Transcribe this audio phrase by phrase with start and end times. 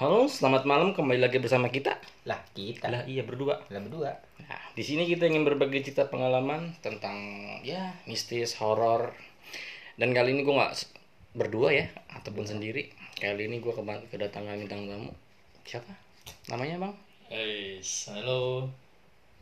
[0.00, 1.92] Halo, selamat malam kembali lagi bersama kita.
[2.24, 3.60] Lah kita Lah iya berdua.
[3.68, 4.16] lah berdua.
[4.40, 7.20] Nah, di sini kita ingin berbagi cerita pengalaman tentang
[7.60, 9.12] ya mistis, horor.
[10.00, 10.72] Dan kali ini gue nggak
[11.36, 12.88] berdua ya, ataupun sendiri.
[13.20, 15.12] Kali ini gue kedatangan bintang tamu.
[15.68, 15.92] Siapa?
[16.48, 16.94] Namanya bang?
[17.28, 18.72] Guys, halo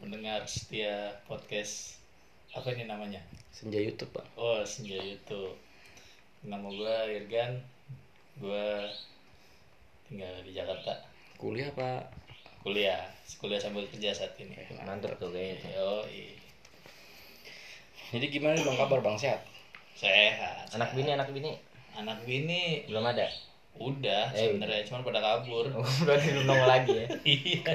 [0.02, 2.02] pendengar setia podcast
[2.50, 3.22] apa ini namanya?
[3.54, 4.26] Senja YouTube bang.
[4.34, 5.54] Oh Senja YouTube.
[6.42, 7.62] Nama gue Irgan,
[8.42, 8.66] gue
[10.08, 10.92] tinggal di Jakarta,
[11.36, 12.02] Kuliah pak.
[12.58, 13.00] kuliah,
[13.38, 14.56] kuliah sambil kerja saat ini.
[14.82, 15.72] Mantap tuh kayaknya.
[15.72, 16.02] Yo,
[18.08, 19.40] Jadi gimana bang kabar bang sehat?
[19.94, 20.70] sehat.
[20.72, 21.52] Anak bini anak bini
[21.92, 23.26] anak bini belum ada.
[23.78, 25.70] udah Eh, sebenarnya cuman pada kabur.
[25.78, 27.06] Oh, berarti belum nongol lagi ya.
[27.38, 27.74] Iya.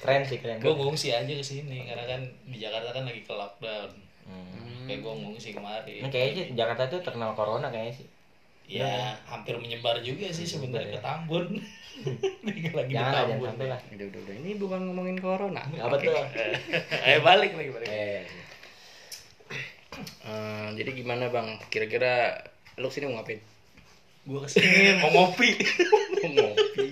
[0.00, 0.60] Keren sih keren.
[0.60, 3.90] gue ngungsi aja ke sini karena kan di Jakarta kan lagi ke lockdown.
[4.28, 4.84] Hmm.
[4.84, 6.00] Kayak gue ngungsi kemarin.
[6.04, 8.08] Ini kayaknya Jakarta tuh terkenal corona kayaknya sih.
[8.68, 11.56] Ya, hampir menyebar juga sih sebenarnya ke Tambun.
[12.44, 13.46] Lagi di Jangan jangan Tambun.
[13.48, 13.80] sampai lah.
[13.88, 14.34] Udah, udah, udah.
[14.38, 15.62] Ini bukan ngomongin corona.
[15.64, 16.04] Apa Oke.
[16.04, 16.14] tuh?
[17.08, 17.88] Eh, balik lagi balik.
[17.88, 18.22] Eh,
[19.98, 21.58] Eh, jadi gimana bang?
[21.72, 22.38] Kira-kira
[22.78, 23.40] lu sini mau ngapain?
[24.22, 25.48] Gua ke sini mau ngopi.
[26.22, 26.86] Mau ngopi.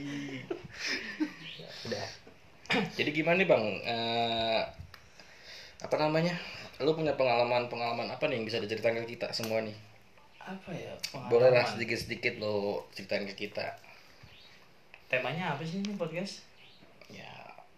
[1.86, 2.06] udah.
[2.98, 3.64] Jadi gimana nih bang?
[3.84, 4.60] Eh,
[5.78, 6.34] apa namanya?
[6.82, 9.76] Lu punya pengalaman-pengalaman apa nih yang bisa diceritakan ke kita semua nih?
[10.46, 10.94] Apa ya?
[11.26, 11.72] Boleh lah pengalaman?
[11.74, 13.66] sedikit-sedikit lo ceritain ke kita.
[15.10, 16.46] Temanya apa sih ini podcast?
[17.10, 17.30] Ya,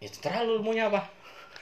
[0.05, 1.01] ya terserah lu maunya apa?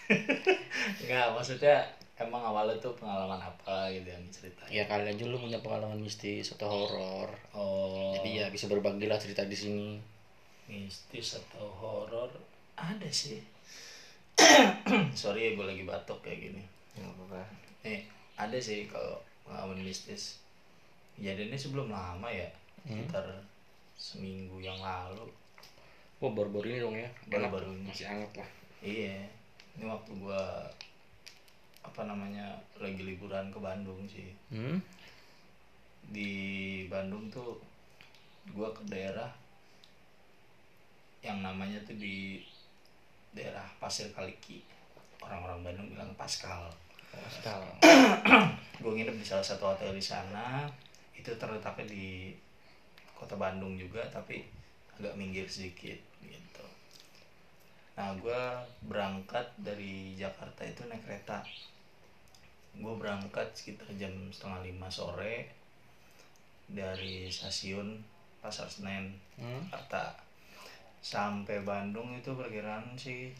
[1.02, 1.86] Enggak, maksudnya
[2.18, 4.70] emang awalnya tuh pengalaman apa gitu yang diceritain.
[4.70, 7.30] Ya kali aja lu punya pengalaman mistis atau horor.
[7.54, 9.90] Oh, Jadi ya bisa berbagi lah cerita di sini.
[10.66, 12.26] mistis atau horor
[12.74, 13.38] ada sih.
[15.20, 16.62] Sorry ya gue lagi batuk kayak gini.
[16.98, 17.42] Enggak apa-apa.
[17.86, 18.02] Nih,
[18.34, 20.42] ada sih kalau pengalaman mistis.
[21.16, 22.48] Kejadiannya sebelum lama ya,
[22.84, 23.24] sekitar
[23.96, 25.24] seminggu yang lalu.
[26.20, 27.08] Wah baru-baru ini dong ya.
[27.28, 27.88] Enak, Baru-baru ini.
[27.88, 28.50] Masih hangat lah.
[28.84, 29.24] Iya,
[29.76, 30.68] ini waktu gua
[31.80, 34.32] apa namanya lagi liburan ke Bandung sih.
[34.52, 34.76] Hmm?
[36.12, 36.32] Di
[36.92, 37.56] Bandung tuh
[38.52, 39.32] gua ke daerah
[41.24, 42.38] yang namanya tuh di
[43.34, 44.62] daerah Pasir Kaliki.
[45.18, 46.70] Orang-orang Bandung bilang Pascal.
[47.10, 47.60] Pascal.
[48.78, 50.68] Gue nginep di salah satu hotel di sana.
[51.16, 52.36] Itu terletaknya di
[53.16, 54.44] kota Bandung juga, tapi
[54.96, 56.64] agak minggir sedikit gitu.
[57.96, 58.42] Nah, gue
[58.84, 61.40] berangkat dari Jakarta itu naik kereta.
[62.76, 65.48] Gue berangkat sekitar jam setengah lima sore
[66.68, 68.04] dari stasiun
[68.42, 69.64] Pasar Senen, Hmm?
[69.68, 70.16] Jakarta.
[71.00, 73.30] Sampai Bandung itu perkiraan sih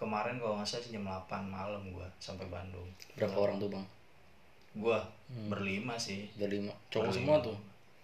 [0.00, 2.88] kemarin kalau nggak salah sih jam 8 malam gue sampai Bandung.
[3.20, 3.84] Berapa orang tuh bang?
[4.74, 4.98] Gue
[5.50, 6.30] berlima sih.
[6.38, 6.70] Berlima.
[6.90, 7.16] Cowok Berlima.
[7.16, 7.56] semua tuh.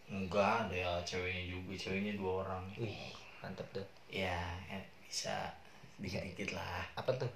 [0.07, 2.63] Enggak ada ya ceweknya juga, ceweknya dua orang.
[2.79, 3.11] Wih,
[3.43, 3.87] mantap tuh.
[4.07, 4.39] Ya,
[4.71, 5.51] eh, bisa
[5.99, 6.87] dikit-dikit lah.
[6.95, 7.31] Apa tuh?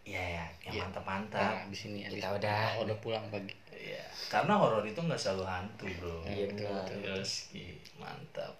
[0.00, 0.82] Ya, ya, yang Iya.
[0.88, 1.44] mantap-mantap.
[1.44, 2.60] Nah, abis ini abis Kita udah.
[2.80, 3.52] Oh, udah pulang pagi.
[3.68, 4.00] Iya,
[4.32, 6.24] karena horor itu nggak selalu hantu, bro.
[6.24, 7.00] Iya, betul, betul.
[7.04, 7.66] Yoski,
[8.00, 8.52] mantap.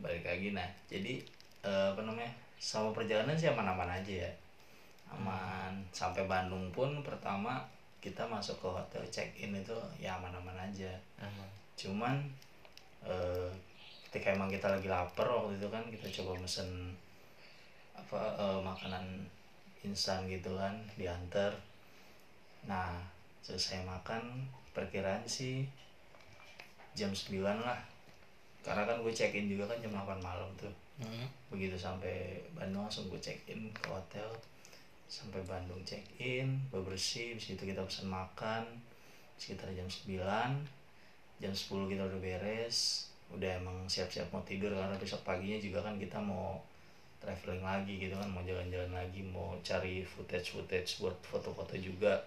[0.00, 0.68] Balik lagi nah.
[0.88, 1.20] Jadi
[1.60, 2.32] eh, apa namanya?
[2.56, 4.32] Sama perjalanan sih aman-aman aja ya.
[5.12, 5.76] Aman.
[5.92, 7.60] Sampai Bandung pun pertama
[7.98, 10.90] kita masuk ke hotel check in itu ya aman-aman aja.
[11.18, 11.48] Aman.
[11.74, 12.16] cuman
[13.02, 13.50] eh,
[14.08, 16.94] ketika emang kita lagi lapar waktu itu kan kita coba mesen
[17.94, 19.04] apa eh, makanan
[19.82, 21.54] instan gitu kan diantar
[22.64, 22.98] nah
[23.42, 24.42] selesai makan
[24.74, 25.62] perkiraan sih
[26.92, 27.78] jam 9 lah
[28.60, 31.30] karena kan gue check in juga kan jam 8 malam tuh Hmm?
[31.46, 34.26] begitu sampai Bandung langsung gue check in ke hotel
[35.08, 38.64] sampai Bandung check in bebersih habis itu kita pesan makan
[39.40, 40.20] sekitar jam 9
[41.40, 45.96] jam 10 kita udah beres udah emang siap-siap mau tidur karena besok paginya juga kan
[45.96, 46.60] kita mau
[47.18, 52.20] traveling lagi gitu kan mau jalan-jalan lagi mau cari footage footage buat foto-foto juga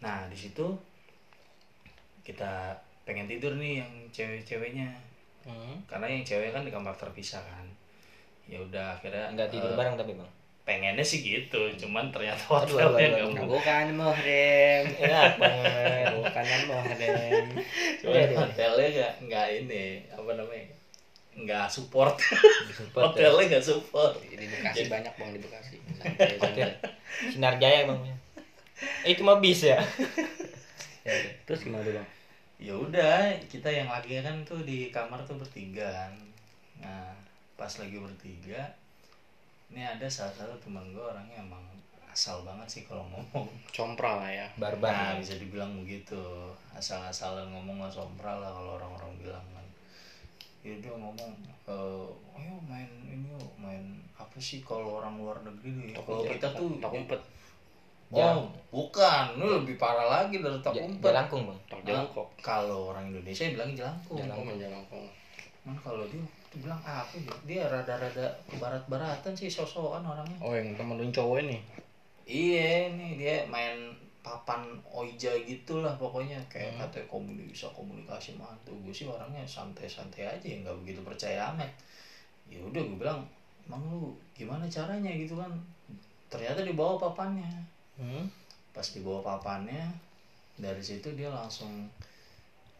[0.00, 0.64] nah di situ
[2.24, 5.10] kita pengen tidur nih yang cewek-ceweknya
[5.40, 5.80] Hmm?
[5.88, 7.64] karena yang cewek kan di kamar terpisah kan
[8.44, 10.28] ya udah akhirnya Enggak tidur eh, bareng tapi, Bang.
[10.70, 14.82] Pengennya sih gitu cuman ternyata hotelnya aduh, nggak aduh, mau Bukan Muhrim.
[15.02, 16.06] Enak banget.
[16.14, 17.46] Bukan Muhrim.
[17.98, 18.36] cuman Iya, iya.
[18.38, 19.84] hotelnya nggak nggak ini
[20.14, 20.66] apa namanya
[21.34, 22.14] nggak support
[22.70, 23.26] Support, ya.
[23.34, 25.76] hotelnya nggak support Di Bekasi banyak bang di Bekasi.
[25.98, 26.70] Santai, santai.
[27.34, 28.00] Sinar Jaya, Bang.
[29.02, 29.82] Eh, itu mah bis ya.
[31.02, 31.32] Ya, ya.
[31.44, 32.08] Terus gimana tuh bang?
[32.60, 36.12] ya udah kita yang lagi kan tuh di kamar tuh bertiga kan
[36.76, 37.08] nah
[37.56, 38.76] pas lagi bertiga
[39.70, 41.62] ini ada salah satu teman gue orangnya emang
[42.10, 43.46] asal banget sih kalau ngomong.
[43.70, 44.46] Compral lah ya.
[44.58, 44.90] Barbar.
[44.90, 46.18] Nah, bisa dibilang begitu.
[46.74, 49.66] Asal-asalan ngomong lah sompral lah kalau orang-orang bilang kan.
[50.60, 51.30] Ya dia ngomong,
[51.70, 52.06] eh,
[52.36, 53.46] ayo main ini yuk,
[54.42, 57.20] sih kalau orang luar negeri kalau kita tuh tok umpet
[58.10, 59.24] oh bukan.
[59.38, 61.58] Ini lebih parah lagi dari Ja- umpet Jalangkung bang.
[61.86, 63.78] jongkok kalau orang Indonesia bilang main
[64.18, 65.06] jalangkung
[65.62, 66.20] Cuman kalau dia
[66.58, 67.34] bilang apa ya?
[67.46, 70.38] Dia rada-rada ke barat-baratan sih sosokan orangnya.
[70.42, 71.58] oh yang temen lu cowok ini?
[72.26, 76.42] Iya, nih dia main papan oija gitu lah pokoknya.
[76.50, 81.70] Kayak katanya komunikasi bisa komunikasi mantu gue sih orangnya santai-santai aja nggak begitu percaya amat.
[82.50, 83.22] Ya udah gue bilang
[83.70, 85.14] emang lu gimana caranya?
[85.14, 85.54] Gitu kan.
[86.26, 87.50] Ternyata dibawa papannya.
[88.00, 88.24] Hmm.
[88.70, 89.92] pas dibawa papannya
[90.56, 91.84] dari situ dia langsung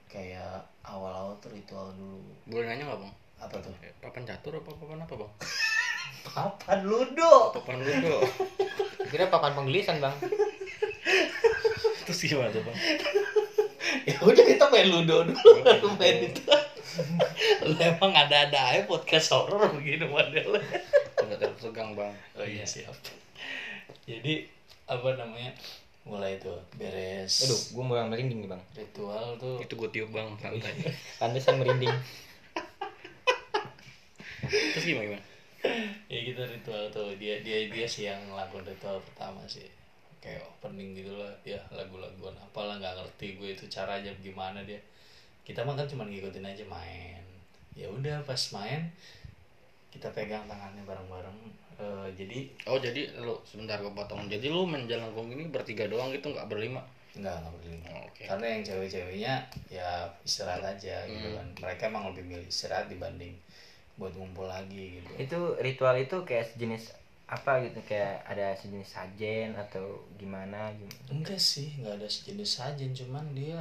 [0.08, 2.22] kayak awal-awal ritual dulu.
[2.49, 3.72] Boleh nanya nggak bang apa tuh?
[3.81, 5.32] Eh, papan catur apa papan apa bang?
[6.31, 7.56] Papan ludo.
[7.56, 8.20] Papan ludo.
[9.08, 10.12] Kira papan penggelisan bang.
[12.04, 12.76] terus gimana tuh bang?
[14.04, 15.50] Ya udah kita main ludo dulu.
[15.64, 16.44] Baru main itu.
[17.70, 20.60] Lu emang ada-ada aja podcast horor begini modelnya
[21.25, 22.12] udah tertegang bang.
[22.36, 22.93] Oh iya siap.
[24.04, 24.46] Jadi
[24.90, 25.54] apa namanya?
[26.02, 27.46] Mulai tuh beres.
[27.46, 28.62] Aduh, gue mau yang merinding nih bang.
[28.75, 29.62] ritual tuh.
[29.62, 30.75] Itu gue tiup bang santai.
[31.22, 31.93] Pantesan merinding.
[34.50, 35.25] Terus gimana gimana?
[36.08, 39.69] Ya gitu ritual tuh dia dia dia sih yang ngelakuin ritual pertama sih.
[40.20, 42.32] Kayak opening gitu lah dia lagu-laguan.
[42.41, 44.81] Apalah nggak ngerti gue itu caranya gimana dia.
[45.44, 47.23] Kita mah kan cuma ngikutin aja main.
[47.76, 48.88] Ya udah pas main
[49.91, 51.38] kita pegang tangannya bareng-bareng.
[51.81, 52.38] Eh, jadi
[52.69, 54.29] oh jadi lu sebentar gue potong.
[54.29, 56.81] Jadi lu main jalangkung ini bertiga doang gitu nggak berlima?
[57.17, 57.87] Nggak nggak berlima.
[57.93, 58.23] Oh, oke.
[58.25, 59.35] Karena yang cewek-ceweknya
[59.69, 61.46] ya istirahat aja gitu kan.
[61.61, 63.37] Mereka emang lebih milih istirahat dibanding
[64.00, 65.11] buat ngumpul lagi gitu.
[65.20, 66.97] Itu ritual itu kayak sejenis
[67.29, 67.85] apa gitu?
[67.85, 71.12] Kayak ada sejenis sajen atau gimana gitu.
[71.12, 73.61] enggak sih nggak ada sejenis sajen cuman dia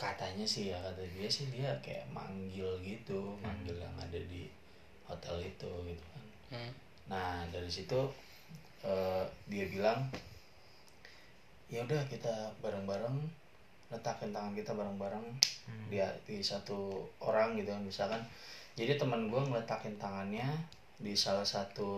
[0.00, 4.50] katanya sih ya kata dia sih dia kayak manggil gitu manggil yang ada di
[5.06, 6.24] hotel itu gitu kan.
[6.50, 6.72] Hmm.
[7.06, 8.10] nah dari situ
[8.82, 10.10] eh, dia bilang
[11.70, 13.16] ya udah kita bareng-bareng
[13.94, 15.24] letakin tangan kita bareng-bareng
[15.86, 18.22] di, di satu orang gitu kan misalkan
[18.82, 20.48] jadi teman gue ngeletakin tangannya
[21.04, 21.92] di salah satu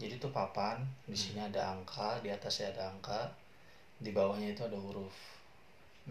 [0.00, 0.76] jadi tuh papan
[1.10, 3.20] di sini ada angka di atasnya ada angka
[4.04, 5.16] di bawahnya itu ada huruf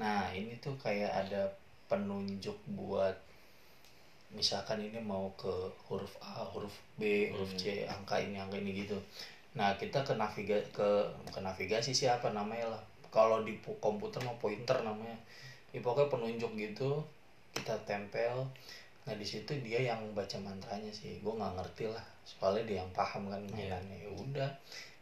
[0.01, 1.43] nah ini tuh kayak ada
[1.89, 3.15] penunjuk buat
[4.37, 5.53] misalkan ini mau ke
[5.87, 8.97] huruf A, huruf B, huruf C, angka ini, angka ini gitu.
[9.59, 10.89] Nah, kita ke naviga ke
[11.33, 12.81] ke navigasi sih apa namanya lah.
[13.15, 15.17] Kalau di pu- komputer mau pointer namanya.
[15.73, 16.89] Ya, pokoknya penunjuk gitu
[17.55, 18.35] kita tempel.
[19.03, 21.19] Nah, di situ dia yang baca mantranya sih.
[21.19, 22.05] Gue nggak ngerti lah.
[22.23, 24.07] Soalnya dia yang paham kan mainannya.
[24.07, 24.49] Ya udah,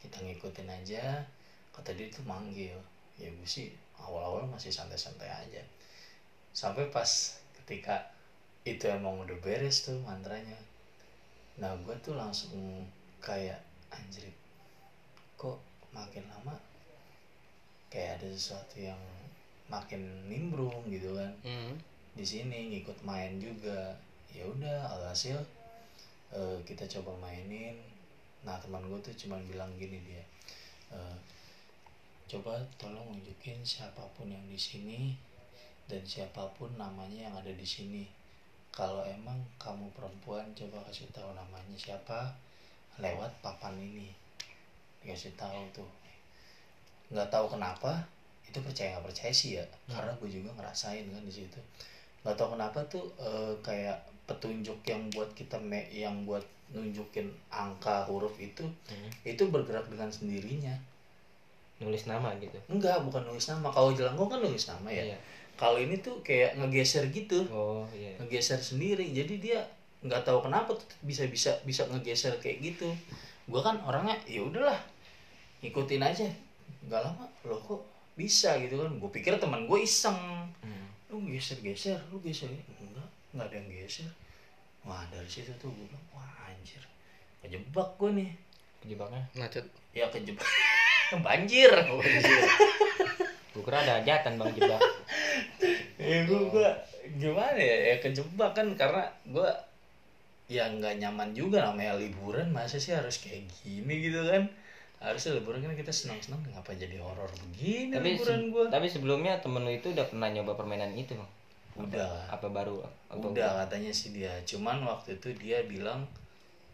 [0.01, 1.21] kita ngikutin aja.
[1.69, 2.75] Kata dia tuh manggil.
[3.21, 3.69] Ya gue sih
[4.01, 5.61] awal-awal masih santai-santai aja.
[6.51, 8.11] Sampai pas ketika
[8.61, 10.57] itu emang udah beres tuh mantranya
[11.57, 12.85] nah gue tuh langsung
[13.17, 13.57] kayak
[13.89, 14.29] anjir
[15.35, 15.57] kok
[15.89, 16.55] makin lama
[17.89, 19.01] kayak ada sesuatu yang
[19.67, 21.73] makin nimbrung gitu kan Hmm.
[22.11, 23.95] Di sini ngikut main juga.
[24.31, 25.39] Ya udah alhasil
[26.31, 27.75] eh, kita coba mainin.
[28.43, 30.23] Nah teman gue tuh cuman bilang gini dia
[30.91, 31.17] eh,
[32.31, 35.19] coba tolong unjukin siapa pun yang di sini
[35.91, 38.07] dan siapa pun namanya yang ada di sini.
[38.71, 42.31] Kalau emang kamu perempuan coba kasih tahu namanya siapa
[42.99, 44.15] lewat papan ini.
[45.03, 45.91] Dikasih tahu tuh.
[47.11, 47.99] Nggak tahu kenapa
[48.47, 49.65] itu percaya nggak percaya sih ya.
[49.91, 51.59] Karena gue juga ngerasain kan di situ
[52.21, 53.97] nggak tahu kenapa tuh eh, kayak
[54.29, 58.63] petunjuk yang buat kita me yang buat nunjukin angka huruf itu
[59.27, 60.71] itu bergerak dengan sendirinya.
[61.81, 62.55] Nulis nama gitu.
[62.69, 63.67] enggak bukan nulis nama.
[63.73, 65.13] Kalau jelangkung kan nulis nama ya.
[65.13, 65.19] Iya.
[65.59, 67.45] kalau ini tuh kayak ngegeser gitu.
[67.53, 68.17] Oh iya.
[68.21, 69.05] ngegeser sendiri.
[69.11, 69.59] Jadi dia
[70.01, 72.89] nggak tahu kenapa tuh bisa bisa bisa ngegeser kayak gitu.
[73.49, 74.79] Gua kan orangnya ya udahlah
[75.61, 76.25] ikutin aja.
[76.87, 77.81] Nggak lama loh kok
[78.15, 78.91] bisa gitu kan?
[78.97, 80.17] Gue pikir teman gue iseng.
[80.61, 80.80] Hmm.
[81.11, 82.47] Lu geser geser lu geser.
[82.79, 84.07] Enggak nggak ada yang geser.
[84.87, 86.79] Wah dari situ tuh gue bilang wah anjir
[87.43, 88.31] kejebak gue nih.
[88.81, 89.21] Kejebaknya.
[89.35, 89.65] macet.
[89.91, 90.47] Ya kejebak.
[91.27, 91.69] Banjir.
[91.91, 92.47] Oh iya
[93.51, 94.79] Gue kira ada hajatan bang jebak.
[95.99, 96.71] ya gue gua
[97.19, 97.77] gimana ya?
[97.91, 99.49] Ya kejebak kan karena gue
[100.47, 102.47] ya nggak nyaman juga namanya liburan.
[102.55, 104.47] Masa sih harus kayak gini gitu kan
[105.01, 109.41] harusnya liburan kan kita senang senang ngapa jadi horor begini tapi liburan gue tapi sebelumnya
[109.41, 111.31] temen lu itu udah pernah nyoba permainan itu bang.
[111.81, 112.29] udah.
[112.29, 112.85] Apa baru?
[113.09, 114.29] Apa udah katanya sih dia.
[114.45, 116.05] Cuman waktu itu dia bilang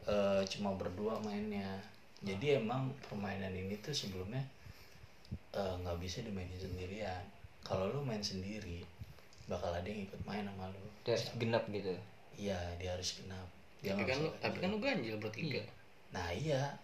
[0.03, 1.79] eh, cuma berdua mainnya.
[2.19, 4.43] Jadi emang permainan ini tuh sebelumnya
[5.55, 7.23] eh, nggak bisa dimainin sendirian.
[7.63, 8.83] Kalau lu main sendiri
[9.47, 10.83] bakal ada yang ikut main sama lu.
[11.07, 11.95] Udah genap gitu.
[12.35, 13.47] iya dia harus genap.
[13.79, 15.63] Dia tapi nggak kan lu tapi kan lu ganjil bertiga.
[16.11, 16.75] Nah iya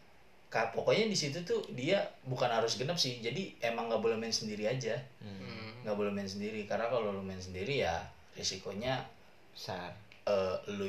[0.53, 4.69] pokoknya di situ tuh dia bukan harus genap sih jadi emang nggak boleh main sendiri
[4.69, 4.93] aja.
[5.17, 5.81] Hmm.
[5.83, 8.05] nggak boleh main sendiri karena kalau lu main sendiri ya
[8.37, 9.03] risikonya
[9.51, 9.91] besar.
[10.29, 10.87] eh, lu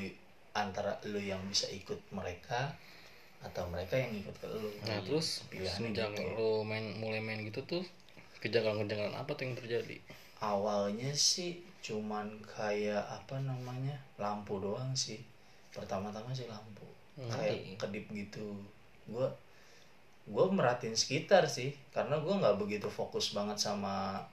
[0.55, 2.71] antara lu yang bisa ikut mereka
[3.43, 4.71] atau mereka yang ikut ke lu.
[4.87, 6.23] Nah terus sejak gitu.
[6.37, 7.83] lo main mulai main gitu tuh
[8.45, 9.97] kejanggalan-kejanggalan apa tuh yang terjadi?
[10.45, 15.25] awalnya sih cuman kayak apa namanya lampu doang sih.
[15.73, 16.85] Pertama-tama sih lampu.
[17.17, 18.61] Kayak kedip gitu.
[19.09, 19.29] Gua
[20.25, 24.25] gua merhatiin sekitar sih karena gua nggak begitu fokus banget sama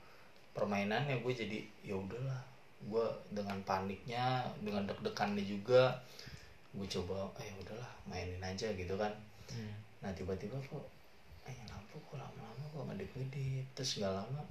[0.51, 1.23] permainannya.
[1.23, 2.41] Gue jadi ya udahlah
[2.81, 5.93] gue dengan paniknya dengan deg-degannya juga
[6.73, 9.11] gue coba eh udahlah mainin aja gitu kan.
[9.51, 9.75] Hmm.
[9.99, 10.87] nah tiba-tiba kok
[11.43, 14.41] eh lampu kok lama-lama kok ngedip-ngedip terus nggak lama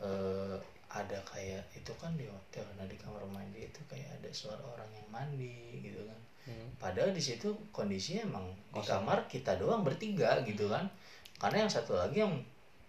[0.00, 0.56] eh
[0.92, 4.88] ada kayak itu kan di hotel nah di kamar mandi itu kayak ada suara orang
[4.92, 6.74] yang mandi gitu kan Hmm.
[6.74, 10.90] padahal di situ kondisinya emang di kamar kita doang bertiga gitu kan.
[11.38, 12.34] Karena yang satu lagi yang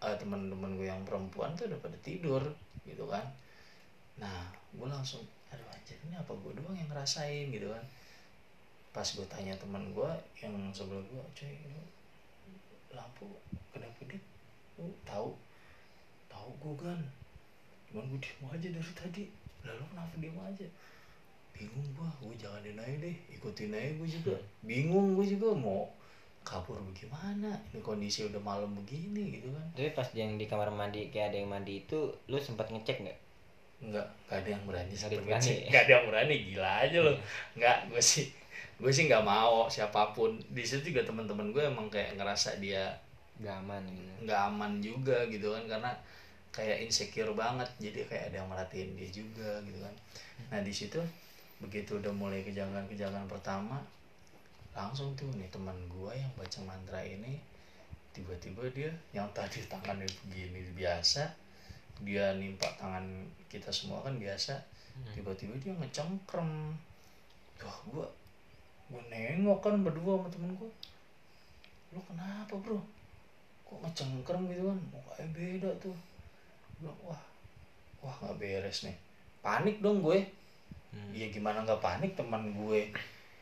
[0.01, 2.41] eh, teman-teman gue yang perempuan tuh udah pada tidur
[2.81, 3.21] gitu kan.
[4.17, 5.21] Nah gue langsung
[5.53, 7.53] aduh anjir ini apa gue doang yang ngerasain?
[7.53, 7.83] gitu kan.
[8.89, 11.81] Pas gue tanya teman gue yang sebelah gue cuy ini
[12.89, 13.29] lampu
[13.69, 14.21] kedap kedip
[14.81, 15.29] lu tahu?
[16.25, 16.99] Tahu gue kan.
[17.93, 19.23] Cuman gue diem aja dari tadi.
[19.61, 20.65] Lalu kenapa diem aja
[21.53, 24.35] bingung gua gue jalanin aja deh ikutin aja gue juga.
[24.65, 25.85] Bingung gue juga mau
[26.43, 29.65] kabur bagaimana ini kondisi udah malam begini gitu kan.
[29.73, 33.19] Tapi pas yang di kamar mandi kayak ada yang mandi itu lu sempat ngecek nggak?
[33.83, 35.27] Nggak nggak ada yang berani berani.
[35.31, 35.57] ngecek.
[35.71, 37.15] nggak ada yang berani gila aja loh
[37.57, 38.27] nggak gue sih
[38.73, 40.35] gue sih nggak mau siapa pun.
[40.51, 42.91] Di situ juga teman-teman gue emang kayak ngerasa dia
[43.39, 44.11] nggak aman gitu.
[44.27, 45.63] nggak aman juga gitu kan.
[45.65, 45.91] Karena
[46.53, 49.95] kayak insecure banget jadi kayak ada yang merhatiin dia juga gitu kan.
[50.51, 50.99] Nah di situ
[51.63, 53.79] begitu udah mulai kejanggalan-kejanggalan pertama
[54.75, 57.39] langsung tuh nih teman gua yang baca mantra ini
[58.11, 61.23] tiba-tiba dia yang tadi tangannya begini biasa
[62.03, 63.05] dia nimpa tangan
[63.47, 64.57] kita semua kan biasa
[65.13, 66.73] tiba-tiba dia ngecengkrem.
[67.63, 68.05] Wah gua
[68.91, 70.69] gua nengok kan berdua sama temen gua.
[71.93, 72.77] Lu kenapa bro?
[73.65, 74.79] Kok ngecengkrem gitu kan?
[74.91, 75.97] Mukanya beda tuh.
[76.81, 77.21] Gua wah
[78.03, 78.97] wah nggak beres nih.
[79.41, 80.23] Panik dong gue
[81.13, 82.89] ya gimana nggak panik teman gue.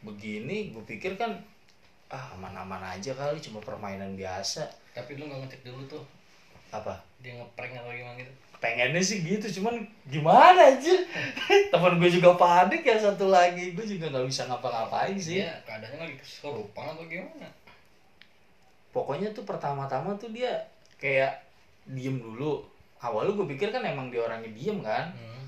[0.02, 1.36] Begini gue pikir kan
[2.12, 4.68] ah aman-aman aja kali cuma permainan biasa.
[4.92, 6.04] Tapi lu nggak ngecek dulu tuh.
[6.72, 7.00] Apa?
[7.20, 8.34] Dia ngeprank atau gimana gitu?
[8.62, 10.94] pengennya sih gitu cuman gimana aja?
[11.74, 13.74] Teman gue juga panik ya satu lagi.
[13.74, 15.42] Gue juga nggak bisa ngapa-ngapain sih.
[15.42, 17.50] Dia keadaannya lagi kesurupan atau gimana?
[18.92, 20.52] pokoknya tuh pertama-tama tuh dia
[21.00, 21.42] kayak
[21.88, 22.62] diem dulu.
[23.02, 25.10] Awalnya gue pikir kan emang dia orangnya diem kan.
[25.16, 25.41] Hmm.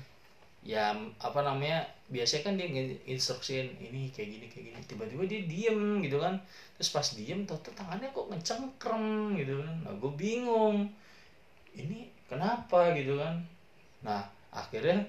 [0.64, 2.68] Ya apa namanya biasanya kan dia
[3.04, 4.78] instruksiin ini kayak gini kayak gini.
[4.88, 6.40] Tiba-tiba dia diem gitu kan.
[6.80, 9.76] Terus pas diem tuh tangannya kok ngecengkrem gitu kan.
[9.84, 10.88] Nah gue bingung.
[11.76, 13.44] Ini kenapa gitu kan.
[14.00, 15.04] Nah akhirnya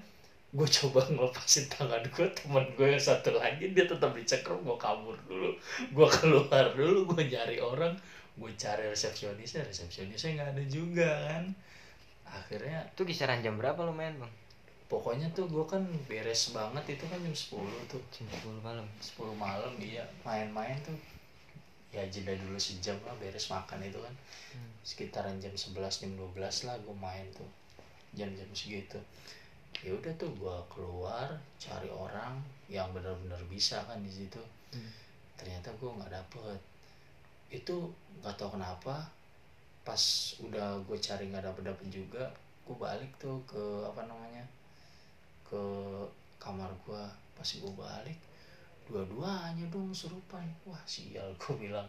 [0.56, 5.16] gue coba ngelepasin tangan gue teman gue yang satu lagi dia tetap dicengkrem gue kabur
[5.32, 5.56] dulu.
[5.96, 7.96] Gue keluar dulu gue nyari orang.
[8.36, 11.44] Gue cari resepsionisnya resepsionisnya nggak ada juga kan.
[12.28, 14.34] Akhirnya itu kisaran jam berapa lu main bang
[14.86, 18.01] pokoknya tuh gue kan beres banget itu kan jam 10 tuh.
[18.13, 18.86] Jam 10 malam.
[19.01, 20.98] 10 malam dia main-main tuh.
[21.89, 24.13] Ya jeda dulu sejam lah beres makan itu kan.
[24.86, 25.74] Sekitaran jam 11
[26.06, 27.50] jam 12 lah gue main tuh.
[28.13, 29.00] Jam-jam segitu.
[29.84, 31.27] Ya udah tuh gue keluar
[31.60, 32.39] cari orang
[32.72, 34.39] yang benar-benar bisa kan di situ.
[35.36, 36.60] Ternyata gue nggak dapet.
[37.50, 39.10] Itu nggak tahu kenapa
[39.86, 40.01] pas
[40.42, 42.25] udah gue cari nggak dapet dapet juga
[42.65, 44.42] gue balik tuh ke apa namanya
[45.56, 45.64] ke
[46.36, 48.20] kamar gue pas gue balik
[48.86, 51.88] dua-duanya dong serupan wah sial gue bilang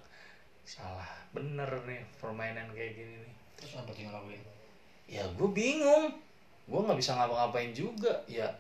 [0.67, 3.35] salah bener nih permainan kayak gini nih.
[3.55, 4.43] Terus apa yang lakuin?
[5.07, 6.11] ya gue bingung.
[6.67, 8.11] Gue nggak bisa ngapa-ngapain juga.
[8.27, 8.51] Ya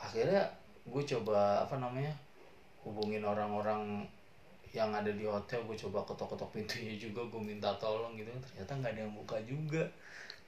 [0.00, 0.48] akhirnya
[0.88, 2.10] gue coba apa namanya
[2.80, 4.08] hubungin orang-orang
[4.72, 8.32] yang ada di hotel gue coba ketok-ketok pintunya juga gue minta tolong gitu.
[8.32, 9.84] Ternyata nggak ada yang buka juga.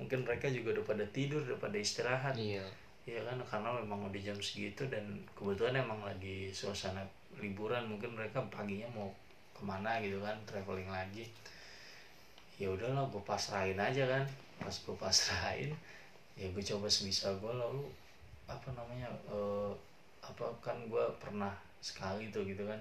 [0.00, 2.32] Mungkin mereka juga udah pada tidur udah pada istirahat.
[2.32, 2.64] Iya
[3.06, 5.06] ya kan karena memang udah jam segitu dan
[5.38, 7.06] kebetulan emang lagi suasana
[7.38, 9.06] liburan mungkin mereka paginya mau
[9.54, 11.30] ke mana gitu kan traveling lagi.
[12.58, 14.26] Ya udahlah gue pasrahin aja kan.
[14.58, 15.70] Pas gue pasrahin
[16.40, 17.86] ya gue coba sebisa gue lalu
[18.50, 19.72] apa namanya eh,
[20.20, 22.76] apa kan gue pernah sekali tuh gitu kan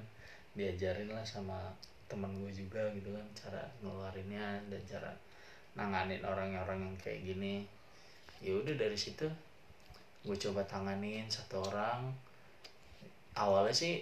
[0.57, 1.69] diajarin lah sama
[2.09, 5.11] temen gue juga gitu kan cara ngeluarinnya dan cara
[5.77, 7.61] nanganin orang-orang yang kayak gini.
[8.41, 9.29] Ya udah dari situ
[10.25, 12.09] gue coba tanganin satu orang.
[13.35, 13.93] Awalnya sih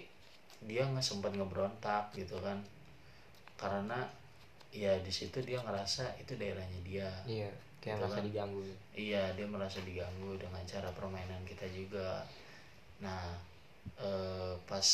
[0.64, 2.58] dia nggak sempat ngebrontak gitu kan.
[3.60, 3.98] Karena
[4.74, 7.10] ya di situ dia ngerasa itu daerahnya dia.
[7.28, 7.50] Iya
[7.84, 8.24] kayak Gitu merasa kan.
[8.24, 8.62] diganggu
[8.96, 12.24] iya dia merasa diganggu dengan cara permainan kita juga.
[13.04, 13.36] Nah
[14.00, 14.88] eh, pas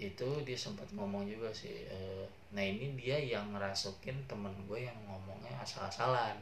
[0.00, 4.96] itu dia sempat ngomong juga sih eh, nah ini dia yang ngerasukin temen gue yang
[5.04, 6.36] ngomongnya asal-asalan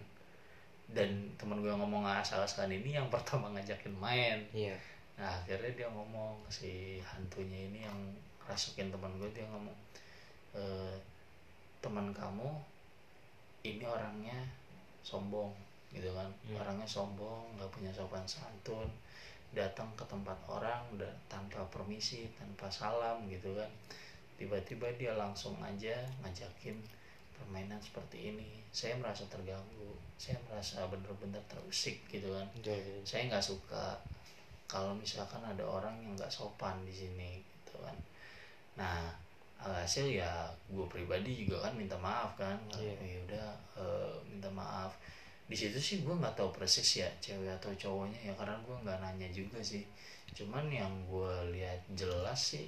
[0.92, 1.10] dan
[1.40, 4.44] temen gue ngomong asal-asalan ini yang pertama ngajakin main.
[4.52, 4.76] Iya.
[5.16, 7.98] Nah akhirnya dia ngomong si hantunya ini yang
[8.44, 9.76] rasukin teman gue dia ngomong
[10.52, 10.62] e,
[11.80, 12.48] teman kamu
[13.64, 14.36] ini orangnya
[15.00, 15.54] sombong
[15.94, 16.28] gitu kan.
[16.50, 16.58] Hmm.
[16.60, 18.90] orangnya sombong nggak punya sopan santun
[19.54, 23.70] datang ke tempat orang dan tanpa permisi tanpa salam gitu kan.
[24.34, 26.74] Tiba-tiba dia langsung aja ngajakin
[27.36, 32.46] permainan seperti ini saya merasa terganggu saya merasa bener-bener terusik gitu kan.
[33.02, 33.98] Saya nggak suka
[34.70, 37.96] kalau misalkan ada orang yang nggak sopan di sini gitu kan.
[38.78, 39.12] Nah
[39.64, 42.56] alhasil ya gue pribadi juga kan minta maaf kan.
[42.78, 42.94] Iya.
[42.98, 43.48] ya udah
[43.78, 44.94] eh, minta maaf.
[45.44, 48.98] Di situ sih gue nggak tahu persis ya cewek atau cowoknya ya karena gue nggak
[49.02, 49.84] nanya juga sih.
[50.32, 52.66] Cuman yang gue lihat jelas sih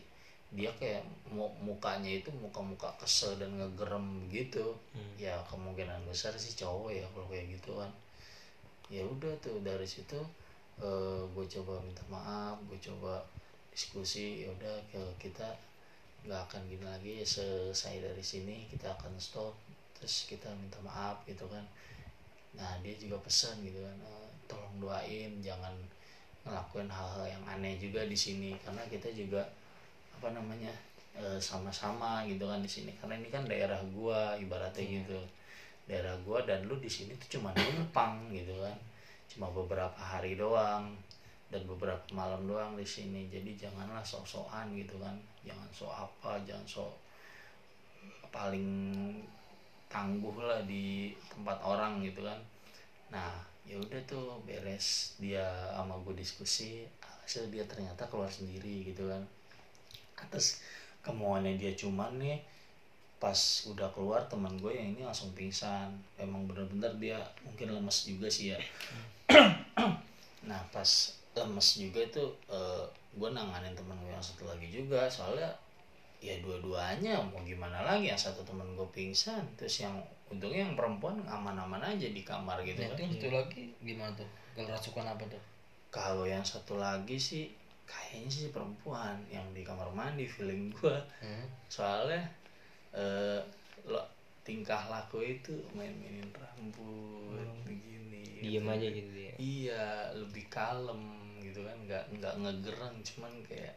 [0.55, 4.75] dia kayak mu- mukanya itu muka-muka kesel dan ngegerem gitu.
[4.95, 5.13] Hmm.
[5.17, 7.89] ya kemungkinan besar sih cowok ya kalau kayak gitu kan
[8.93, 10.21] ya udah tuh dari situ
[11.33, 13.25] gue coba minta maaf gue coba
[13.73, 14.77] diskusi ya udah
[15.17, 15.49] kita
[16.29, 19.57] nggak akan gini lagi selesai dari sini kita akan stop
[19.97, 21.65] terus kita minta maaf gitu kan.
[22.57, 25.73] Nah dia juga pesan gitu kan "Eh, tolong doain jangan
[26.45, 28.53] ngelakuin hal-hal yang aneh juga di sini.
[28.61, 29.41] Karena kita juga
[30.17, 30.73] apa namanya
[31.13, 32.93] eh, sama-sama gitu kan di sini.
[32.97, 35.05] Karena ini kan daerah gua ibaratnya Iya.
[35.05, 35.21] gitu.
[35.85, 38.77] Daerah gua dan lu di sini tuh cuma numpang gitu kan.
[39.29, 40.97] Cuma beberapa hari doang
[41.53, 43.29] dan beberapa malam doang di sini.
[43.29, 45.15] Jadi janganlah sok-sokan gitu kan.
[45.45, 46.93] Jangan sok apa jangan sok
[48.33, 48.69] paling
[49.87, 52.41] tangguh lah di tempat orang gitu kan.
[53.13, 53.37] Nah
[53.69, 55.45] ya udah tuh beres dia
[55.77, 56.89] sama gue diskusi.
[57.05, 59.19] Hasil dia ternyata keluar sendiri gitu kan
[60.19, 60.61] atas
[61.01, 61.73] kemauannya dia.
[61.73, 62.41] Cuman nih
[63.17, 65.89] pas udah keluar teman gue yang ini langsung pingsan.
[66.17, 68.59] Emang bener-bener dia mungkin lemes juga sih ya.
[70.47, 70.91] Nah pas
[71.35, 72.85] lemes juga itu eh,
[73.17, 75.09] gue nanganin teman gue yang satu lagi juga.
[75.11, 75.51] Soalnya
[76.23, 78.09] ya dua-duanya mau gimana lagi?
[78.09, 82.83] Yang satu teman gue pingsan terus yang untungnya yang perempuan aman-aman aja di kamar gitu
[82.83, 83.07] Nah, kan.
[83.11, 84.29] satu lagi gimana tuh?
[84.55, 85.43] Kalau rasukan apa tuh?
[85.87, 87.49] kalau yang satu lagi sih
[87.87, 91.47] kayaknya sih perempuan yang di kamar mandi feeling gue Hmm.
[91.67, 92.23] soalnya
[92.93, 93.41] eh
[93.87, 94.03] lo
[94.43, 98.75] tingkah laku itu main-mainin rambut begini diem gitu.
[98.75, 101.03] aja gitu dia iya lebih kalem
[101.41, 103.75] gitu kan nggak nggak ngegereng cuman kayak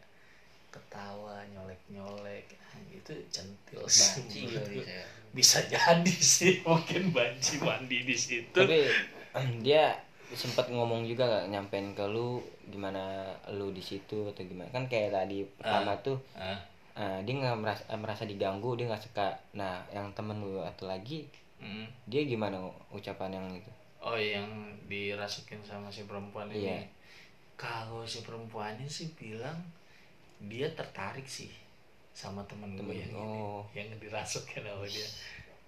[0.70, 2.46] ketawa nyolek nyolek
[2.90, 4.84] itu centil sih Banci kali gua.
[4.86, 5.04] saya.
[5.34, 8.86] bisa jadi sih mungkin banci mandi di situ tapi
[9.60, 9.94] dia
[10.34, 12.38] sempat ngomong juga gak nyampein ke lu
[12.70, 14.70] gimana lu di situ atau gimana?
[14.70, 16.58] Kan kayak tadi pertama tuh Ah,
[16.94, 19.34] eh, dia nggak merasa, eh, merasa diganggu dia nggak suka.
[19.58, 21.26] Nah yang temen lu atau lagi
[21.58, 22.10] mm.
[22.10, 22.62] dia gimana
[22.94, 23.70] ucapan yang itu?
[24.00, 24.48] Oh yang
[24.88, 26.66] dirasukin sama si perempuan ini.
[26.66, 26.80] Iya.
[27.60, 29.60] kalau si perempuannya sih bilang
[30.40, 31.52] dia tertarik sih
[32.16, 33.68] sama temen gue Temen, yang oh.
[33.76, 35.08] ini yang dirasukin sama dia.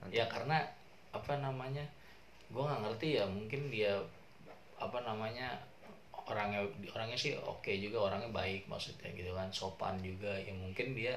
[0.09, 0.65] Ya karena
[1.13, 1.85] apa namanya
[2.49, 3.93] gue nggak ngerti ya mungkin dia
[4.89, 5.55] apa namanya
[6.27, 6.63] orangnya
[6.95, 10.33] orangnya sih oke juga orangnya baik maksudnya gitu kan sopan juga.
[10.39, 11.15] Ya mungkin dia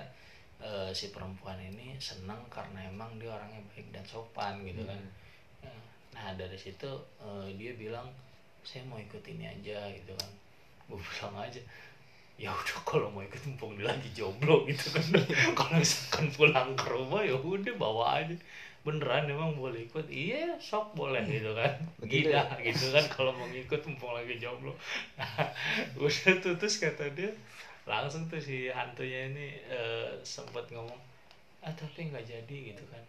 [0.61, 4.99] eh, si perempuan ini seneng karena emang dia orangnya baik dan sopan gitu kan.
[5.61, 5.73] Ya,
[6.15, 6.89] nah dari situ
[7.21, 8.09] eh, dia bilang
[8.65, 10.31] saya mau ikut ini aja gitu kan.
[10.89, 11.61] Gue bilang aja
[12.35, 15.03] ya udah kalau mau ikut mumpung dia lagi jomblo gitu kan.
[15.57, 18.35] Kalau misalkan pulang ke rumah ya udah bawa aja
[18.85, 20.05] beneran emang boleh ikut?
[20.13, 21.73] Iya sok boleh gitu kan.
[21.97, 24.77] Begitu gila gitu kan kalau mau ngikut mumpung lagi jomblo.
[25.17, 25.49] Nah,
[25.97, 27.33] udah tuh terus kata dia
[27.89, 31.01] langsung tuh si hantunya ini eh, sempat ngomong
[31.65, 33.01] ah tapi nggak jadi gitu kan.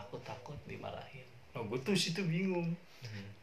[0.00, 1.28] Aku takut dimarahin.
[1.52, 2.72] Nah gue tuh situ bingung.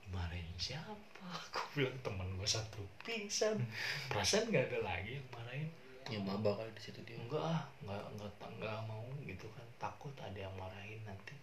[0.01, 0.97] Dimarahin siapa?
[1.53, 3.61] Aku bilang teman gue satu pingsan.
[4.09, 5.69] Perasaan nggak ada lagi yang marahin.
[6.09, 7.19] Ya maba kali di situ dia.
[7.21, 9.67] enggak ah enggak enggak enggak mau gitu kan.
[9.77, 11.37] Takut ada yang marahin nanti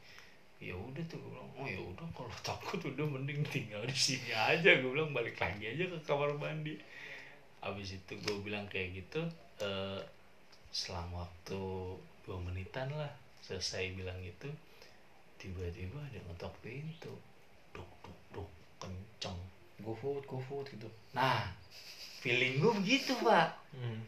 [0.64, 4.32] ya udah tuh gue bilang oh ya udah kalau takut udah mending tinggal di sini
[4.32, 4.80] aja.
[4.80, 6.80] Gue bilang balik lagi aja ke kamar mandi.
[7.60, 9.20] Habis itu gue bilang kayak gitu
[9.60, 10.00] eh
[10.74, 11.60] selang waktu
[12.26, 13.12] dua menitan lah
[13.44, 14.50] selesai bilang gitu
[15.36, 17.12] tiba-tiba ada ngetok pintu.
[17.76, 18.48] Duk duk duk
[18.80, 19.36] kenceng.
[19.84, 20.88] Go food, go food gitu.
[21.12, 21.44] nah
[22.24, 23.52] feeling gue begitu pak.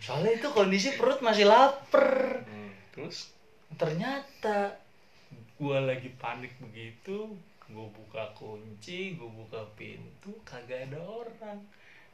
[0.01, 2.41] Soalnya itu kondisi perut masih lapar.
[2.97, 3.29] Terus?
[3.77, 4.86] Ternyata
[5.57, 7.33] gue lagi panik begitu
[7.67, 11.59] gue buka kunci gue buka pintu kagak ada orang.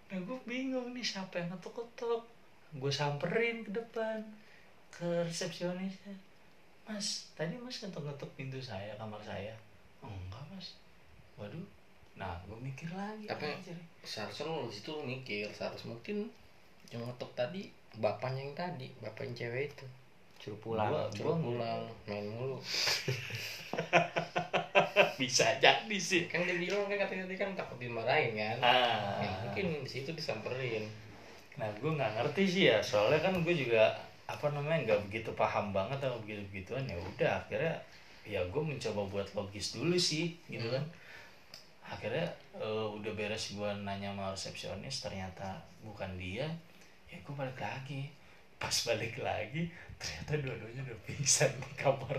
[0.09, 2.25] Nah gue bingung nih siapa yang ngetok-ketok
[2.81, 4.25] gue samperin ke depan
[4.89, 6.17] ke resepsionisnya.
[6.89, 9.53] Mas tadi mas ngetok-ngetok pintu saya kamar saya?
[10.01, 10.81] Oh, enggak mas.
[11.37, 11.69] Waduh.
[12.17, 13.29] Nah gue mikir lagi.
[13.29, 13.77] Tapi- anjir.
[14.03, 16.27] seharusnya lo di situ mikir seharusnya mungkin
[16.91, 17.71] yang ngetok tadi
[18.03, 19.87] bapaknya yang tadi bapak yang cewek itu
[20.43, 20.91] suruh pulang.
[20.91, 22.59] Gua- coba pulang main mulu.
[25.21, 26.27] Bisa jadi sih.
[26.27, 28.59] Kan dia bilang kan katanya tadi kan takut dimarahin kan?
[28.59, 29.23] Ah.
[29.23, 30.83] Ya, mungkin di situ disamperin.
[31.55, 33.95] Nah, gue nggak ngerti sih ya, soalnya kan gue juga
[34.27, 37.77] apa namanya nggak begitu paham banget sama begitu begituan ya udah akhirnya
[38.25, 40.83] ya gue mencoba buat logis dulu sih gitu kan.
[41.87, 42.27] Akhirnya
[42.57, 46.49] eh, udah beres gue nanya sama resepsionis ternyata bukan dia.
[47.07, 48.09] Ya gue balik lagi
[48.63, 49.67] pas balik lagi
[49.99, 52.15] ternyata dua-duanya udah pingsan di kamar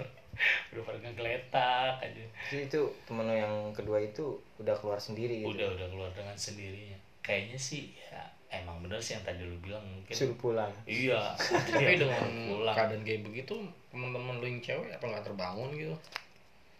[0.75, 5.55] udah pada ngegeletak aja Jadi itu temen lo yang kedua itu udah keluar sendiri gitu
[5.55, 8.19] udah udah keluar dengan sendirinya kayaknya sih ya
[8.51, 11.31] emang bener sih yang tadi lu bilang mungkin suruh pulang Iya.
[11.39, 12.75] tapi dengan pulang.
[12.75, 13.55] keadaan kayak begitu
[13.89, 15.95] teman-teman lu yang cewek apa nggak terbangun gitu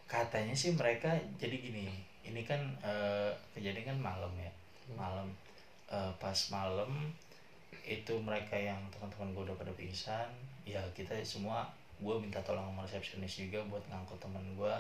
[0.04, 1.10] Katanya sih mereka
[1.41, 1.89] jadi gini.
[2.21, 4.52] Ini kan eh, kejadian kan malam ya.
[4.93, 5.26] Malam
[5.89, 6.89] Eh, pas malam
[7.84, 10.32] itu mereka yang teman-teman gue udah pada pingsan.
[10.63, 11.67] Ya kita semua
[12.00, 14.76] gue minta tolong sama resepsionis juga buat ngangkut teman gue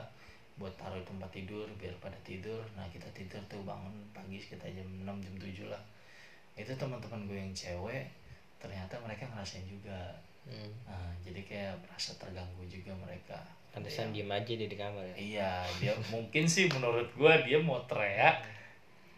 [0.53, 4.69] buat taruh di tempat tidur biar pada tidur nah kita tidur tuh bangun pagi sekitar
[4.69, 5.83] jam 6 jam 7 lah
[6.53, 8.05] itu teman-teman gue yang cewek
[8.61, 10.13] ternyata mereka ngerasain juga
[10.47, 10.71] hmm.
[10.87, 13.35] Nah, jadi kayak merasa terganggu juga mereka.
[13.75, 17.81] Pantesan diem aja dia di kamar ya Iya, dia mungkin sih menurut gua dia mau
[17.89, 18.39] teriak,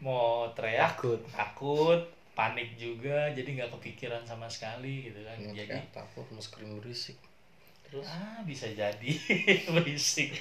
[0.01, 1.21] mau teriak, Takut.
[1.29, 2.01] takut,
[2.35, 5.39] panik juga, jadi nggak kepikiran sama sekali gitu kan.
[5.39, 7.15] Ya, Jadi takut mau scream berisik
[7.85, 9.11] terus ah bisa jadi
[9.77, 10.33] berisik.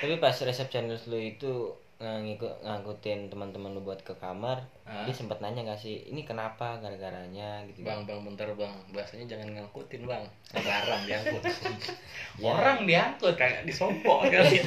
[0.00, 1.68] tapi pas resepsionis lu itu
[2.00, 5.06] ngikut ngangkutin teman-teman lu buat ke kamar Hah?
[5.06, 9.48] dia sempat nanya gak sih ini kenapa gara-garanya gitu bang bang bentar bang bahasanya jangan
[9.56, 10.24] ngangkutin bang
[10.58, 11.42] larang diangkut
[12.34, 12.50] Ya.
[12.56, 14.58] Orang diangkut kayak disopok kali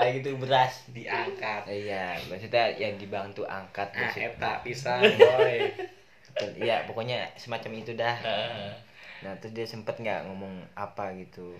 [0.00, 0.74] kayak gitu beras.
[0.90, 1.62] Diangkat.
[1.66, 5.58] Iya maksudnya yang dibantu angkat ah eta pisang boy.
[6.58, 8.16] Iya pokoknya semacam itu dah.
[8.22, 8.70] Ah,
[9.26, 11.58] nah terus dia sempet nggak ngomong apa gitu?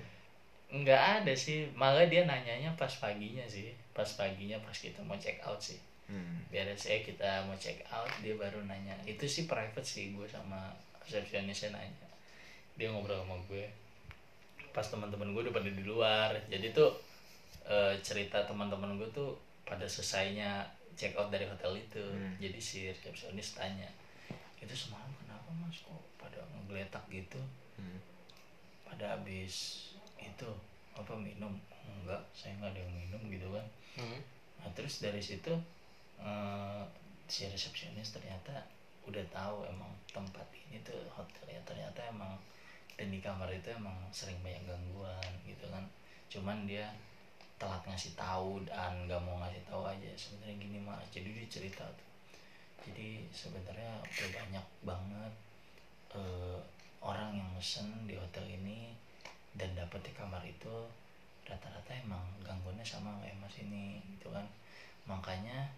[0.69, 5.41] Nggak ada sih, malah dia nanyanya pas paginya sih, pas paginya pas kita mau check
[5.43, 5.81] out sih.
[6.09, 6.49] hmm.
[6.49, 8.97] beres ya kita mau check out dia baru nanya.
[9.05, 10.73] Itu sih private sih gue sama
[11.05, 12.09] resepsionisnya nanya.
[12.79, 13.67] Dia ngobrol sama gue
[14.73, 16.31] pas teman-teman gue udah pada di luar.
[16.47, 16.95] Jadi tuh
[17.69, 20.65] eh, cerita teman-teman gue tuh pada selesainya
[20.97, 22.35] check out dari hotel itu Hmm.
[22.37, 23.87] jadi si resepsionis tanya
[24.59, 27.39] itu semalam kenapa mas kok pada ngegeletak gitu
[27.77, 28.01] Hmm.
[28.83, 29.87] pada habis
[30.19, 30.49] itu
[30.93, 31.55] apa minum
[31.87, 34.21] enggak saya nggak ada yang minum gitu kan hmm.
[34.59, 35.55] Nah terus dari situ
[36.19, 36.83] eh,
[37.29, 38.65] si resepsionis ternyata
[39.07, 42.35] udah tahu emang tempat ini tuh hotelnya ternyata emang
[42.99, 45.85] dan di kamar itu emang sering banyak gangguan gitu kan
[46.29, 46.91] cuman dia
[47.59, 50.11] telat ngasih tahu dan nggak mau ngasih tahu aja.
[50.15, 51.05] Sebenarnya gini mas.
[51.11, 52.09] Jadi dia cerita tuh.
[52.89, 55.33] Jadi sebenarnya udah banyak banget
[56.17, 56.59] eh,
[57.03, 58.95] orang yang mesen di hotel ini
[59.59, 60.87] dan dapat di kamar itu
[61.45, 64.47] rata-rata emang gangguannya sama kayak mas ini gitu kan.
[65.05, 65.69] Makanya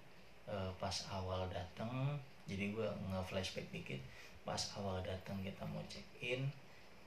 [0.47, 4.03] eh, pas awal datang jadi gue nge-flashback dikit
[4.43, 6.51] pas awal datang kita mau check in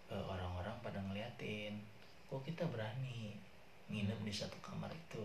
[0.08, 1.76] eh, orang-orang pada ngeliatin
[2.32, 3.36] kok kita berani
[3.88, 5.24] nginep di satu kamar itu.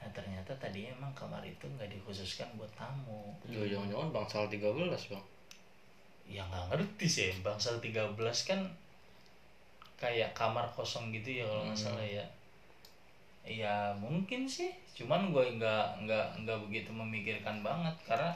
[0.00, 3.32] Nah ternyata tadinya emang kamar itu nggak dikhususkan buat tamu.
[3.48, 4.60] Yo, jangan-jangan bangsal 13
[5.12, 5.24] bang.
[6.24, 7.30] Ya nggak ngerti sih.
[7.40, 8.12] Bangsal 13
[8.44, 8.60] kan
[9.94, 11.86] kayak kamar kosong gitu ya kalau nggak Hmm.
[11.88, 12.26] salah ya.
[13.44, 14.72] Ya mungkin sih.
[14.96, 17.92] Cuman gue nggak nggak nggak begitu memikirkan banget.
[18.04, 18.32] Karena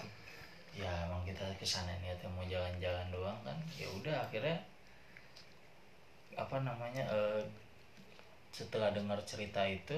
[0.77, 3.57] ya emang kita ke sana niatnya mau jalan-jalan doang kan.
[3.75, 4.57] Ya udah akhirnya
[6.39, 7.43] apa namanya eh,
[8.55, 9.97] setelah dengar cerita itu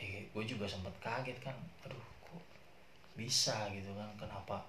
[0.00, 2.42] ya gue juga sempat kaget kan aduh kok
[3.18, 4.08] bisa gitu kan?
[4.16, 4.64] Kenapa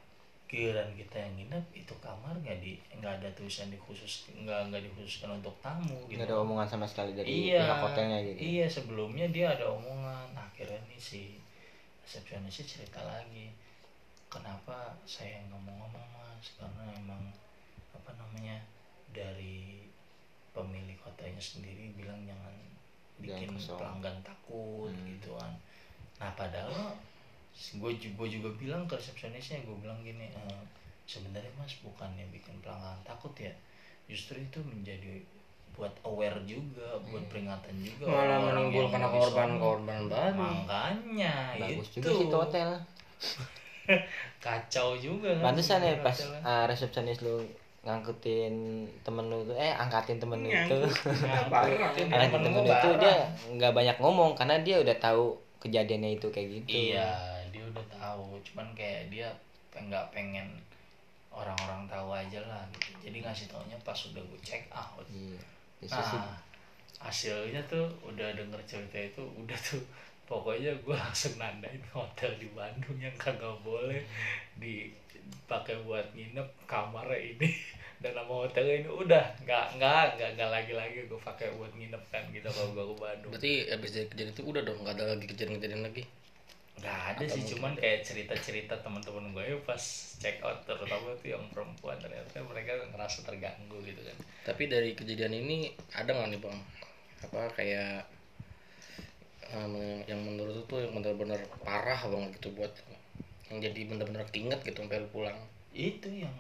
[0.52, 5.39] giliran kita yang nginep itu kamar nggak di nggak ada tulisan dikhusus nggak nggak dikhususkan
[5.39, 6.20] untuk tamu gitu?
[6.20, 8.39] Nggak ada omongan sama sekali dari iya pihak hotelnya gitu?
[8.44, 10.36] iya sebelumnya dia ada omongan.
[10.36, 11.39] Nah, akhirnya nih si
[12.04, 13.56] resepsionisnya cerita lagi
[14.28, 16.52] kenapa saya nggak mau ngomong mas?
[16.60, 17.32] Karena emang
[17.96, 18.60] apa namanya
[19.15, 19.88] dari
[20.52, 22.52] pemilik hotelnya sendiri bilang jangan
[23.22, 23.78] bikin Jangan kosong.
[23.80, 25.06] pelanggan takut Hmm.
[25.08, 25.54] gitu kan.
[26.18, 26.98] Nah padahal
[27.54, 30.62] gue juga, juga bilang ke resepsionisnya gue bilang gini "Eh,
[31.06, 33.52] sebenarnya mas bukannya bikin pelanggan takut ya?
[34.06, 35.22] Justru itu menjadi
[35.72, 39.62] buat aware juga buat peringatan juga malah menimbulkan yang di korban sono.
[39.64, 40.36] korban baru.
[40.36, 41.96] Makanya bagus itu.
[41.98, 42.70] juga sih itu hotel.
[44.44, 47.42] Kacau juga kan pantesan ya pas uh, resepsionis lu
[47.82, 50.80] ngangkutin temen lu tuh eh angkatin temen lu itu.
[51.50, 52.70] Ngangkutin angkatin temen lu.
[52.70, 53.02] Itu barang.
[53.02, 53.15] dia
[53.58, 56.94] nggak banyak ngomong karena dia udah tahu kejadiannya itu kayak gitu.
[56.94, 58.38] Iya dia udah tahu.
[58.46, 59.30] Cuman kayak dia
[59.74, 60.46] nggak pengen
[61.34, 62.63] orang-orang tahu aja lah.
[62.76, 63.10] Gitu.
[63.10, 65.06] jadi ngasih taunya pas udah gue check out.
[65.10, 65.41] Iya
[65.82, 66.20] Biasa sih.
[66.22, 66.38] nah
[67.02, 69.82] hasilnya tuh udah denger cerita itu udah tuh
[70.30, 74.06] pokoknya gue langsung nandain hotel di Bandung yang kagak boleh
[75.30, 77.50] dipakai buat nginep kamarnya ini.
[78.02, 82.04] Dan nama hotelnya ini udah nggak nggak nggak nggak lagi lagi gue pakai buat nginep
[82.10, 83.30] kan gitu kalau gue ke Bandung.
[83.30, 86.04] Berarti abis dari kejadian itu udah dong nggak ada lagi kejadian-kejadian lagi?
[86.82, 89.84] Nggak ada sih cuman kayak cerita-cerita teman-teman gue ya pas
[90.18, 94.18] check out terutama tuh yang perempuan ternyata mereka ngerasa terganggu gitu kan.
[94.50, 96.60] Tapi dari kejadian ini ada nggak nih bang?
[97.22, 98.10] Apa kayak
[99.54, 99.78] um,
[100.10, 102.74] yang menurut tuh yang benar-benar parah banget gitu buat?
[103.52, 105.36] Yang jadi benar-benar keinget gitu sampai pulang.
[105.76, 106.32] Itu yang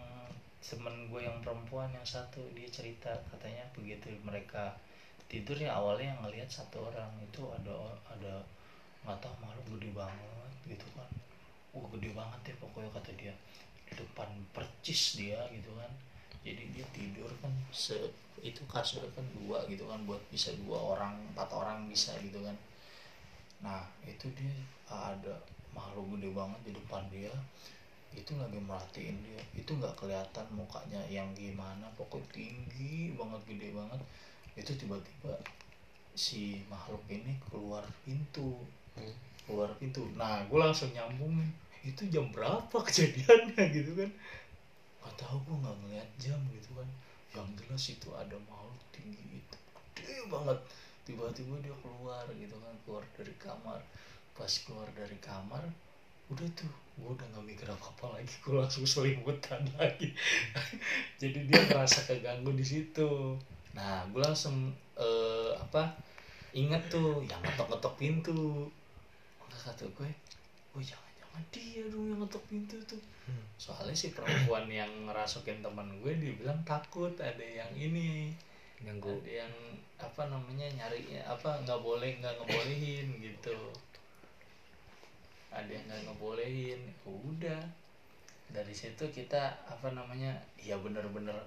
[0.63, 4.77] temen gue yang perempuan yang satu dia cerita katanya begitu mereka
[5.27, 7.75] tidur ya awalnya yang ngelihat satu orang itu ada
[8.07, 8.33] ada
[9.03, 11.09] nggak tahu malu gede banget gitu kan.
[11.75, 13.35] Wah gede banget ya pokoknya kata dia.
[13.91, 15.91] Di depan percis dia gitu kan.
[16.47, 17.99] Jadi dia tidur kan se
[18.39, 22.55] itu kasur kan dua gitu kan buat bisa dua orang empat orang bisa gitu kan.
[23.59, 24.55] Nah itu dia
[24.87, 25.35] ada
[25.71, 27.33] makhluk gede banget di depan dia.
[28.11, 29.41] Itu lagi merhatiin dia.
[29.55, 31.87] Itu nggak kelihatan mukanya yang gimana.
[31.95, 34.01] Pokoknya tinggi banget gede banget.
[34.55, 35.33] Itu tiba-tiba
[36.11, 38.59] si makhluk ini keluar pintu.
[39.47, 40.03] Keluar pintu.
[40.19, 41.39] Nah gue langsung nyambung
[41.81, 44.11] itu jam berapa kejadiannya gitu kan?
[45.01, 46.89] Nggak tahu gue nggak ngeliat jam gitu kan.
[47.31, 49.57] Yang jelas itu ada makhluk tinggi itu
[49.95, 50.59] gede banget.
[51.07, 53.79] Tiba-tiba dia keluar gitu kan keluar dari kamar
[54.35, 55.63] pas keluar dari kamar
[56.31, 60.13] udah tuh gue udah nggak mikir apa apa lagi gue langsung selimutan lagi.
[61.19, 63.35] Jadi dia merasa keganggu di situ.
[63.75, 65.91] Nah gue langsung eh, apa
[66.55, 68.67] inget tuh yang ngetok-ngetok pintu.
[69.39, 70.09] Maka kata gue
[70.71, 73.01] oh jangan-jangan dia dong yang ngetok pintu tuh.
[73.59, 78.31] Soalnya si perempuan yang ngerasukin teman gue dibilang takut ada yang ini
[78.81, 79.13] ganggu.
[79.21, 79.53] ada yang
[80.01, 83.53] apa namanya nyari apa nggak boleh nggak ngebolehin gitu
[85.61, 87.61] ada yang nggak ngebolehin udah.
[88.51, 91.37] Dari situ kita apa namanya ya bener-bener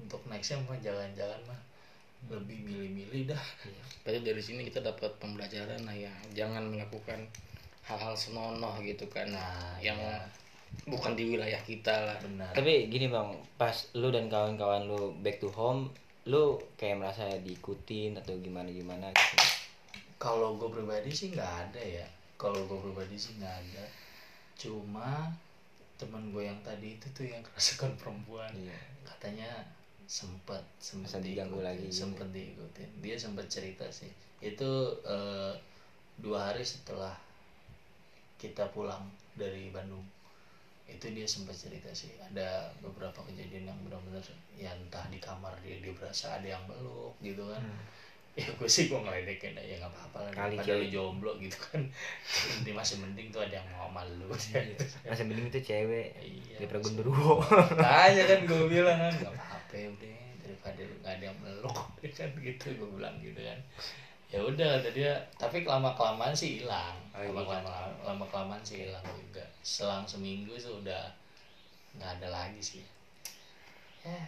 [0.00, 1.60] untuk nextnya mah jalan-jalan mah.
[2.30, 3.44] Lebih milih-milih dah.
[4.02, 6.10] Berarti dari sini kita dapat pembelajaran lah ya.
[6.34, 7.26] Jangan melakukan
[7.86, 9.30] hal-hal senonoh gitu kan.
[9.30, 10.18] Nah yang ya,
[10.88, 12.16] bukan di wilayah kita lah.
[12.18, 12.54] Benar.
[12.56, 13.34] Tapi gini bang.
[13.54, 15.90] Pas lu dan kawan-kawan lu back to home
[16.28, 19.36] lu kayak merasa diikutin atau gimana gimana gitu?
[20.20, 22.06] Kalau gue pribadi sih nggak ada ya
[22.38, 23.84] kalau gue pribadi sih nggak ada.
[24.54, 25.34] Cuma
[25.98, 28.48] teman gue yang tadi itu tuh yang kerasukan perempuan.
[28.54, 28.78] Iya.
[29.02, 29.50] Katanya
[30.08, 31.90] sempat sempat Masa diganggu lagi.
[31.90, 32.06] gitu.
[32.06, 32.88] sempat diikutin.
[33.02, 34.08] Dia sempat cerita sih.
[34.38, 35.52] Itu eh,
[36.22, 37.12] dua hari setelah
[38.38, 39.02] kita pulang
[39.34, 40.06] dari Bandung
[40.88, 42.14] itu dia sempat cerita sih.
[42.16, 44.24] Ada beberapa kejadian yang benar-benar
[44.56, 47.60] ya entah di kamar dia dia berasa ada yang meluk gitu kan
[48.38, 50.94] ya gue sih gue ngeledekin aja nggak apa-apa lah Kali cewek.
[50.94, 51.82] jomblo gitu kan.
[52.62, 54.30] Ini masih mending tuh ada yang mau sama lu.
[54.30, 57.42] Masih mending itu cewek Iya, daripada gundurwo
[57.74, 62.10] Tanya kan gue bilang kan nggak apa-apa ya udah daripada nggak ada yang meluk ya
[62.14, 63.58] kan gitu gue bilang gitu kan.
[64.28, 65.12] Ya udah kata dia.
[65.34, 66.94] Tapi kelama kelamaan sih hilang.
[67.10, 67.32] Oh, iya.
[67.34, 69.42] lama kelamaan lama kelamaan sih hilang juga.
[69.66, 71.10] Selang seminggu tuh udah
[71.98, 72.84] nggak ada lagi sih.
[74.06, 74.20] Ya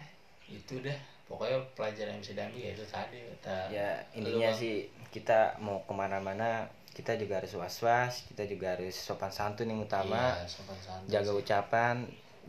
[0.51, 0.99] itu dah
[1.31, 4.59] pokoknya pelajaran yang bisa diambil ya itu tadi kata ya intinya Bang.
[4.59, 4.75] sih
[5.15, 10.35] kita mau ke mana-mana kita juga harus was-was kita juga harus sopan santun yang utama.
[10.35, 11.39] Iya, sopan santun jaga sih.
[11.39, 11.95] ucapan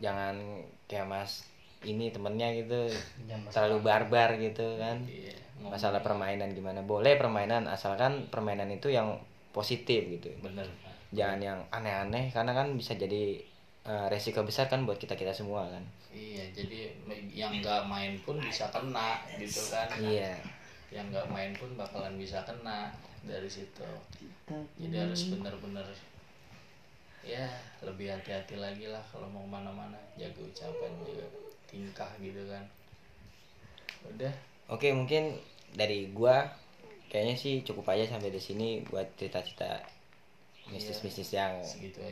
[0.03, 0.35] jangan
[0.91, 1.47] kayak mas
[1.87, 2.91] ini temennya gitu
[3.55, 4.99] terlalu barbar gitu kan.
[5.07, 6.83] Iya, masalah permainan gimana.
[6.83, 9.15] Boleh permainan asalkan permainan itu yang
[9.55, 10.27] positif gitu.
[10.43, 10.67] Bener
[11.13, 13.37] jangan yang aneh-aneh karena kan bisa jadi
[13.85, 16.93] eh, resiko besar kan buat kita kita semua kan iya jadi
[17.33, 19.89] yang nggak main pun bisa kena gitu kan.
[19.97, 20.37] Iya.
[20.93, 22.93] Yang nggak main pun bakalan bisa kena
[23.25, 23.83] dari situ.
[24.77, 25.87] Jadi harus bener-bener
[27.23, 27.47] ya
[27.81, 29.99] lebih hati-hati lagi lah kalau mau ke mana-mana.
[30.15, 31.25] Jaga ucapan juga
[31.67, 32.63] tingkah gitu kan.
[34.07, 34.33] Udah.
[34.69, 35.35] Oke mungkin
[35.73, 36.45] dari gua
[37.09, 39.81] kayaknya sih cukup aja sampai di sini buat cerita-cerita
[40.71, 41.59] mistis-mistis yang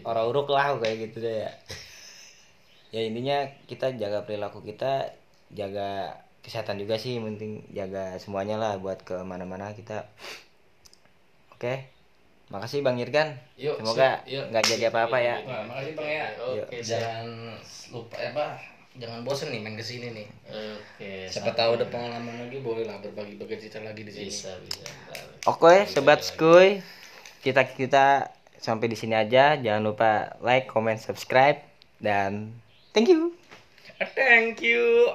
[0.04, 1.52] orang uruk lah kayak gitu deh ya
[2.92, 5.16] ya intinya kita jaga perilaku kita
[5.56, 10.04] jaga kesehatan juga sih penting jaga semuanya lah buat ke mana-mana kita
[11.56, 11.88] oke
[12.52, 16.26] makasih bang Irgan Yuk, semoga nggak jadi apa-apa ya Nah, makasih bang ya.
[16.44, 17.00] Oke, siap.
[17.00, 17.28] Jangan
[17.96, 18.46] lupa apa?
[19.00, 20.28] Jangan bosen nih main ke sini nih.
[20.52, 21.32] Oke.
[21.32, 24.28] Siapa tahu ada pengalaman lagi boleh lah berbagi bagi cerita lagi di sini.
[24.28, 24.84] bisa bisa.
[25.48, 26.84] Oke, sobat skuy,
[27.40, 29.56] kita kita sampai di sini aja.
[29.56, 31.64] Jangan lupa like, comment, subscribe,
[32.04, 32.52] dan
[32.94, 33.34] thank you.
[34.16, 35.10] Thank you.